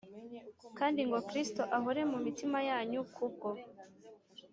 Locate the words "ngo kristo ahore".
1.07-2.01